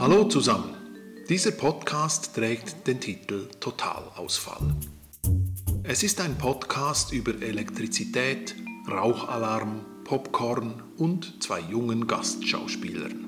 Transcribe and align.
Hallo 0.00 0.22
zusammen. 0.28 0.76
Dieser 1.28 1.50
Podcast 1.50 2.32
trägt 2.36 2.86
den 2.86 3.00
Titel 3.00 3.48
Totalausfall. 3.58 4.76
Es 5.82 6.04
ist 6.04 6.20
ein 6.20 6.38
Podcast 6.38 7.12
über 7.12 7.32
Elektrizität, 7.42 8.54
Rauchalarm, 8.88 9.84
Popcorn 10.04 10.84
und 10.98 11.42
zwei 11.42 11.58
jungen 11.58 12.06
Gastschauspielern. 12.06 13.24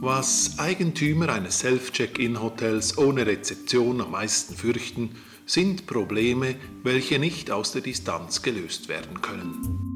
Was 0.00 0.58
Eigentümer 0.58 1.28
eines 1.28 1.60
Self-Check-In-Hotels 1.60 2.98
ohne 2.98 3.24
Rezeption 3.24 4.00
am 4.00 4.10
meisten 4.10 4.56
fürchten, 4.56 5.10
sind 5.46 5.86
Probleme, 5.86 6.56
welche 6.82 7.20
nicht 7.20 7.52
aus 7.52 7.70
der 7.70 7.82
Distanz 7.82 8.42
gelöst 8.42 8.88
werden 8.88 9.22
können. 9.22 9.95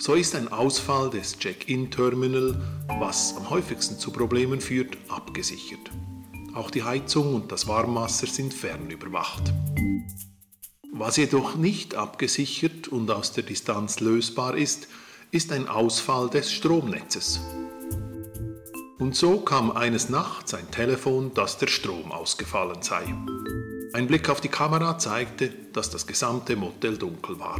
So 0.00 0.14
ist 0.14 0.36
ein 0.36 0.46
Ausfall 0.46 1.10
des 1.10 1.36
Check-in-Terminal, 1.40 2.60
was 3.00 3.36
am 3.36 3.50
häufigsten 3.50 3.98
zu 3.98 4.12
Problemen 4.12 4.60
führt, 4.60 4.96
abgesichert. 5.08 5.90
Auch 6.54 6.70
die 6.70 6.84
Heizung 6.84 7.34
und 7.34 7.50
das 7.50 7.66
Warmwasser 7.66 8.28
sind 8.28 8.54
fernüberwacht. 8.54 9.52
Was 10.92 11.16
jedoch 11.16 11.56
nicht 11.56 11.96
abgesichert 11.96 12.86
und 12.86 13.10
aus 13.10 13.32
der 13.32 13.42
Distanz 13.42 13.98
lösbar 13.98 14.56
ist, 14.56 14.86
ist 15.32 15.50
ein 15.50 15.66
Ausfall 15.66 16.30
des 16.30 16.52
Stromnetzes. 16.52 17.40
Und 19.00 19.16
so 19.16 19.40
kam 19.40 19.72
eines 19.72 20.08
Nachts 20.10 20.54
ein 20.54 20.70
Telefon, 20.70 21.34
dass 21.34 21.58
der 21.58 21.66
Strom 21.66 22.12
ausgefallen 22.12 22.82
sei. 22.82 23.02
Ein 23.92 24.06
Blick 24.06 24.28
auf 24.28 24.40
die 24.40 24.48
Kamera 24.48 24.96
zeigte, 24.98 25.48
dass 25.72 25.90
das 25.90 26.06
gesamte 26.06 26.54
Motel 26.54 26.98
dunkel 26.98 27.40
war. 27.40 27.58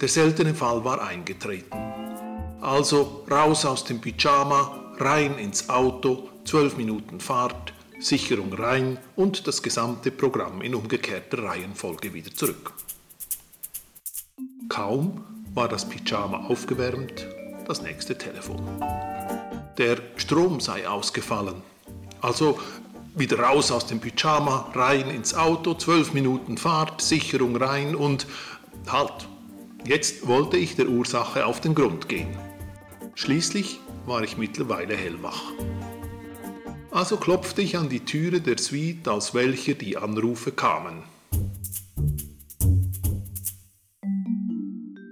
Der 0.00 0.08
seltene 0.08 0.54
Fall 0.54 0.84
war 0.84 1.02
eingetreten. 1.02 1.76
Also 2.60 3.24
raus 3.28 3.64
aus 3.64 3.82
dem 3.82 4.00
Pyjama, 4.00 4.94
rein 4.98 5.36
ins 5.38 5.68
Auto, 5.68 6.28
zwölf 6.44 6.76
Minuten 6.76 7.18
Fahrt, 7.18 7.72
Sicherung 7.98 8.52
rein 8.52 8.98
und 9.16 9.48
das 9.48 9.60
gesamte 9.60 10.12
Programm 10.12 10.62
in 10.62 10.76
umgekehrter 10.76 11.42
Reihenfolge 11.42 12.14
wieder 12.14 12.32
zurück. 12.32 12.74
Kaum 14.68 15.24
war 15.54 15.68
das 15.68 15.88
Pyjama 15.88 16.46
aufgewärmt, 16.46 17.26
das 17.66 17.82
nächste 17.82 18.16
Telefon. 18.16 18.62
Der 19.78 19.98
Strom 20.16 20.60
sei 20.60 20.88
ausgefallen. 20.88 21.60
Also 22.20 22.60
wieder 23.16 23.40
raus 23.40 23.72
aus 23.72 23.86
dem 23.86 23.98
Pyjama, 23.98 24.70
rein 24.74 25.10
ins 25.10 25.34
Auto, 25.34 25.74
zwölf 25.74 26.12
Minuten 26.12 26.56
Fahrt, 26.56 27.00
Sicherung 27.02 27.56
rein 27.56 27.96
und 27.96 28.28
halt. 28.86 29.26
Jetzt 29.84 30.26
wollte 30.26 30.56
ich 30.56 30.76
der 30.76 30.88
Ursache 30.88 31.46
auf 31.46 31.60
den 31.60 31.74
Grund 31.74 32.08
gehen. 32.08 32.36
Schließlich 33.14 33.80
war 34.06 34.22
ich 34.22 34.36
mittlerweile 34.36 34.96
hellwach. 34.96 35.42
Also 36.90 37.16
klopfte 37.16 37.62
ich 37.62 37.76
an 37.76 37.88
die 37.88 38.04
Türe 38.04 38.40
der 38.40 38.58
Suite, 38.58 39.08
aus 39.08 39.34
welcher 39.34 39.74
die 39.74 39.96
Anrufe 39.96 40.52
kamen. 40.52 41.02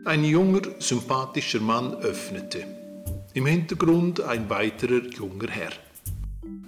Ein 0.04 0.24
junger, 0.24 0.62
sympathischer 0.78 1.60
Mann 1.60 1.94
öffnete. 1.94 2.64
Im 3.34 3.46
Hintergrund 3.46 4.20
ein 4.20 4.48
weiterer 4.48 5.02
junger 5.10 5.50
Herr. 5.50 5.72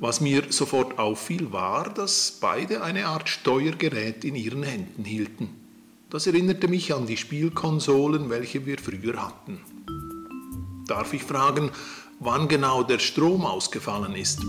Was 0.01 0.21
mir 0.21 0.45
sofort 0.51 0.99
auffiel, 0.99 1.53
war, 1.53 1.93
dass 1.93 2.39
beide 2.41 2.83
eine 2.83 3.07
Art 3.07 3.29
Steuergerät 3.29 4.25
in 4.25 4.35
ihren 4.35 4.63
Händen 4.63 5.05
hielten. 5.05 5.58
Das 6.11 6.27
erinnerte 6.27 6.69
mich 6.69 6.95
an 6.95 7.07
die 7.07 7.19
Spielkonsolen, 7.19 8.31
welche 8.31 8.65
wir 8.65 8.79
früher 8.79 9.23
hatten. 9.23 9.61
Darf 10.87 11.13
ich 11.13 11.23
fragen, 11.23 11.71
wann 12.19 12.49
genau 12.49 12.83
der 12.83 12.99
Strom 12.99 13.45
ausgefallen 13.45 14.15
ist? 14.15 14.41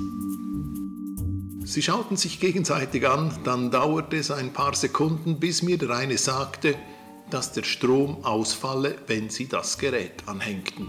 Sie 1.66 1.82
schauten 1.82 2.16
sich 2.16 2.40
gegenseitig 2.40 3.06
an, 3.06 3.38
dann 3.44 3.72
dauerte 3.72 4.16
es 4.16 4.32
ein 4.32 4.54
paar 4.54 4.74
Sekunden, 4.74 5.38
bis 5.40 5.62
mir 5.62 5.78
der 5.78 5.90
eine 5.90 6.18
sagte, 6.18 6.76
dass 7.30 7.52
der 7.52 7.64
Strom 7.64 8.24
ausfalle, 8.24 8.96
wenn 9.08 9.30
Sie 9.30 9.48
das 9.48 9.78
Gerät 9.78 10.24
anhängten. 10.28 10.88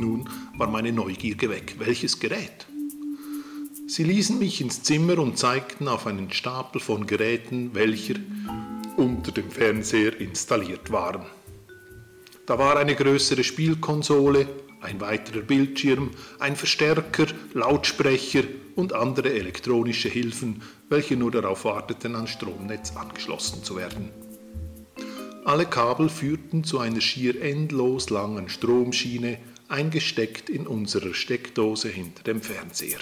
Nun 0.00 0.26
war 0.56 0.68
meine 0.68 0.90
Neugier 0.90 1.36
weg. 1.50 1.76
Welches 1.78 2.18
Gerät? 2.18 2.66
Sie 3.86 4.04
ließen 4.04 4.38
mich 4.38 4.62
ins 4.62 4.82
Zimmer 4.82 5.18
und 5.18 5.36
zeigten 5.36 5.86
auf 5.86 6.06
einen 6.06 6.32
Stapel 6.32 6.80
von 6.80 7.06
Geräten, 7.06 7.74
welcher 7.74 8.14
unter 8.96 9.32
dem 9.32 9.50
Fernseher 9.50 10.20
installiert 10.20 10.90
waren. 10.90 11.26
Da 12.46 12.58
war 12.58 12.76
eine 12.76 12.94
größere 12.94 13.44
Spielkonsole, 13.44 14.48
ein 14.80 15.00
weiterer 15.00 15.42
Bildschirm, 15.42 16.10
ein 16.38 16.56
Verstärker, 16.56 17.26
Lautsprecher 17.52 18.44
und 18.76 18.92
andere 18.92 19.32
elektronische 19.32 20.08
Hilfen, 20.08 20.62
welche 20.88 21.16
nur 21.16 21.30
darauf 21.30 21.64
warteten, 21.64 22.16
ans 22.16 22.30
Stromnetz 22.30 22.96
angeschlossen 22.96 23.62
zu 23.62 23.76
werden. 23.76 24.10
Alle 25.44 25.66
Kabel 25.66 26.08
führten 26.08 26.64
zu 26.64 26.78
einer 26.78 27.00
schier 27.00 27.40
endlos 27.40 28.10
langen 28.10 28.48
Stromschiene, 28.48 29.38
eingesteckt 29.68 30.50
in 30.50 30.66
unserer 30.66 31.14
Steckdose 31.14 31.88
hinter 31.88 32.22
dem 32.24 32.42
Fernseher. 32.42 32.98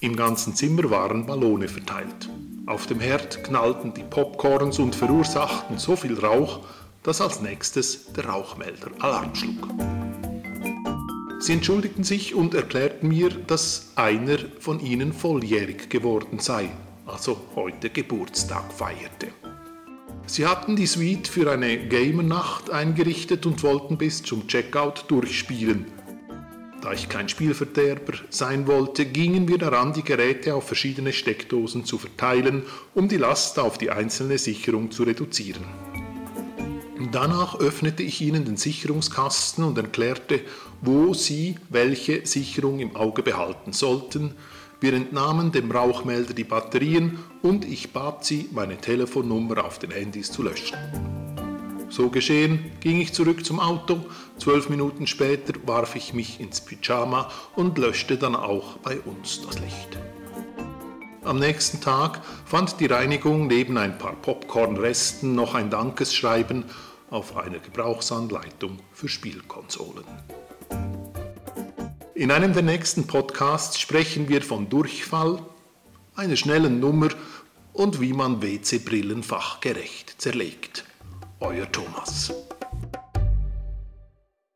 Im 0.00 0.14
ganzen 0.14 0.54
Zimmer 0.54 0.90
waren 0.90 1.24
Ballone 1.24 1.68
verteilt. 1.68 2.28
Auf 2.66 2.86
dem 2.86 3.00
Herd 3.00 3.42
knallten 3.44 3.94
die 3.94 4.02
Popcorns 4.02 4.78
und 4.78 4.94
verursachten 4.94 5.78
so 5.78 5.96
viel 5.96 6.18
Rauch, 6.18 6.60
dass 7.02 7.22
als 7.22 7.40
nächstes 7.40 8.12
der 8.12 8.26
Rauchmelder 8.26 8.90
Alarm 8.98 9.34
schlug. 9.34 9.68
Sie 11.40 11.54
entschuldigten 11.54 12.04
sich 12.04 12.34
und 12.34 12.54
erklärten 12.54 13.08
mir, 13.08 13.30
dass 13.30 13.92
einer 13.94 14.36
von 14.60 14.80
ihnen 14.80 15.14
volljährig 15.14 15.88
geworden 15.88 16.40
sei, 16.40 16.68
also 17.06 17.40
heute 17.54 17.88
Geburtstag 17.88 18.72
feierte. 18.74 19.28
Sie 20.26 20.44
hatten 20.44 20.76
die 20.76 20.86
Suite 20.86 21.28
für 21.28 21.50
eine 21.50 21.88
Gamernacht 21.88 22.68
eingerichtet 22.68 23.46
und 23.46 23.62
wollten 23.62 23.96
bis 23.96 24.22
zum 24.22 24.46
Checkout 24.46 25.04
durchspielen. 25.08 25.86
Da 26.82 26.92
ich 26.92 27.08
kein 27.08 27.28
Spielverderber 27.28 28.14
sein 28.30 28.66
wollte, 28.66 29.06
gingen 29.06 29.48
wir 29.48 29.58
daran, 29.58 29.92
die 29.92 30.02
Geräte 30.02 30.54
auf 30.54 30.66
verschiedene 30.66 31.12
Steckdosen 31.12 31.84
zu 31.84 31.98
verteilen, 31.98 32.64
um 32.94 33.08
die 33.08 33.16
Last 33.16 33.58
auf 33.58 33.78
die 33.78 33.90
einzelne 33.90 34.38
Sicherung 34.38 34.90
zu 34.90 35.04
reduzieren. 35.04 35.64
Danach 37.12 37.58
öffnete 37.58 38.02
ich 38.02 38.20
ihnen 38.20 38.44
den 38.44 38.56
Sicherungskasten 38.56 39.64
und 39.64 39.76
erklärte, 39.78 40.40
wo 40.80 41.14
sie 41.14 41.56
welche 41.68 42.26
Sicherung 42.26 42.80
im 42.80 42.96
Auge 42.96 43.22
behalten 43.22 43.72
sollten. 43.72 44.34
Wir 44.80 44.92
entnahmen 44.92 45.52
dem 45.52 45.70
Rauchmelder 45.70 46.34
die 46.34 46.44
Batterien 46.44 47.18
und 47.42 47.64
ich 47.64 47.92
bat 47.92 48.24
sie, 48.24 48.48
meine 48.52 48.76
Telefonnummer 48.76 49.64
auf 49.64 49.78
den 49.78 49.90
Handys 49.90 50.30
zu 50.30 50.42
löschen. 50.42 51.25
So 51.96 52.10
geschehen, 52.10 52.72
ging 52.80 53.00
ich 53.00 53.14
zurück 53.14 53.46
zum 53.46 53.58
Auto, 53.58 54.04
zwölf 54.36 54.68
Minuten 54.68 55.06
später 55.06 55.54
warf 55.64 55.96
ich 55.96 56.12
mich 56.12 56.40
ins 56.40 56.60
Pyjama 56.60 57.30
und 57.54 57.78
löschte 57.78 58.18
dann 58.18 58.36
auch 58.36 58.76
bei 58.82 59.00
uns 59.00 59.40
das 59.40 59.58
Licht. 59.60 59.96
Am 61.24 61.38
nächsten 61.38 61.80
Tag 61.80 62.20
fand 62.44 62.80
die 62.80 62.84
Reinigung 62.84 63.46
neben 63.46 63.78
ein 63.78 63.96
paar 63.96 64.12
Popcornresten 64.12 65.34
noch 65.34 65.54
ein 65.54 65.70
Dankesschreiben 65.70 66.66
auf 67.08 67.34
einer 67.34 67.60
Gebrauchsanleitung 67.60 68.78
für 68.92 69.08
Spielkonsolen. 69.08 70.04
In 72.14 72.30
einem 72.30 72.52
der 72.52 72.62
nächsten 72.62 73.06
Podcasts 73.06 73.80
sprechen 73.80 74.28
wir 74.28 74.42
von 74.42 74.68
Durchfall, 74.68 75.38
einer 76.14 76.36
schnellen 76.36 76.78
Nummer 76.78 77.08
und 77.72 78.02
wie 78.02 78.12
man 78.12 78.42
WC-Brillen 78.42 79.22
fachgerecht 79.22 80.16
zerlegt. 80.20 80.85
Euer 81.40 81.66
Thomas. 81.70 82.45